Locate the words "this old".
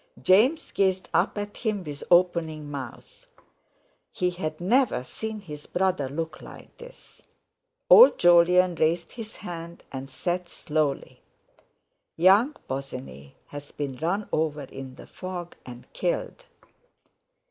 6.77-8.17